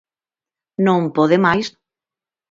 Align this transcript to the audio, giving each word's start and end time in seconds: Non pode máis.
Non 0.85 1.01
pode 1.15 1.37
máis. 1.45 1.67